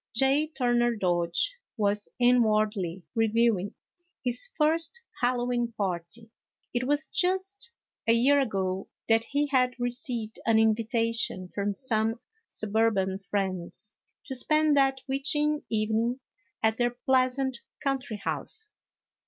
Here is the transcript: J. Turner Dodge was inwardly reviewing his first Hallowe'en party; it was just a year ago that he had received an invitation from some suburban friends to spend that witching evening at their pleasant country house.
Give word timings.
J. 0.15 0.47
Turner 0.47 0.95
Dodge 0.95 1.53
was 1.77 2.09
inwardly 2.17 3.03
reviewing 3.13 3.75
his 4.25 4.47
first 4.57 4.99
Hallowe'en 5.21 5.73
party; 5.73 6.31
it 6.73 6.87
was 6.87 7.05
just 7.05 7.69
a 8.07 8.13
year 8.13 8.39
ago 8.41 8.87
that 9.09 9.23
he 9.25 9.45
had 9.45 9.75
received 9.79 10.39
an 10.47 10.57
invitation 10.57 11.49
from 11.49 11.75
some 11.75 12.19
suburban 12.49 13.19
friends 13.19 13.93
to 14.25 14.33
spend 14.33 14.75
that 14.75 15.01
witching 15.07 15.61
evening 15.69 16.19
at 16.63 16.77
their 16.77 16.95
pleasant 17.05 17.59
country 17.79 18.17
house. 18.17 18.71